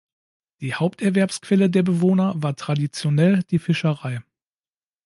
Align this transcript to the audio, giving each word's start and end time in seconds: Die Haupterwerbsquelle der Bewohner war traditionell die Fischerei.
Die 0.61 0.73
Haupterwerbsquelle 0.73 1.69
der 1.69 1.83
Bewohner 1.83 2.33
war 2.35 2.55
traditionell 2.55 3.43
die 3.43 3.59
Fischerei. 3.59 4.23